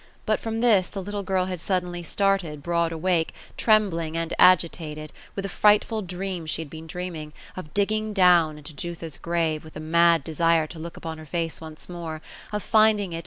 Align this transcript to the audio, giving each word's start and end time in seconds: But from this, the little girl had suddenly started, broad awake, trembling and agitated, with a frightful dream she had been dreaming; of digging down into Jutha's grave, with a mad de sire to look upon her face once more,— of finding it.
But 0.25 0.39
from 0.39 0.61
this, 0.61 0.89
the 0.89 0.99
little 0.99 1.21
girl 1.21 1.45
had 1.45 1.59
suddenly 1.61 2.01
started, 2.01 2.63
broad 2.63 2.91
awake, 2.91 3.35
trembling 3.55 4.17
and 4.17 4.33
agitated, 4.39 5.13
with 5.35 5.45
a 5.45 5.47
frightful 5.47 6.01
dream 6.01 6.47
she 6.47 6.63
had 6.63 6.71
been 6.71 6.87
dreaming; 6.87 7.33
of 7.55 7.75
digging 7.75 8.11
down 8.11 8.57
into 8.57 8.73
Jutha's 8.73 9.19
grave, 9.19 9.63
with 9.63 9.75
a 9.75 9.79
mad 9.79 10.23
de 10.23 10.33
sire 10.33 10.65
to 10.65 10.79
look 10.79 10.97
upon 10.97 11.19
her 11.19 11.27
face 11.27 11.61
once 11.61 11.87
more,— 11.87 12.19
of 12.51 12.63
finding 12.63 13.13
it. 13.13 13.19